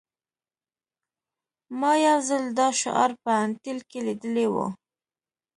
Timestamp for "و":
4.49-4.55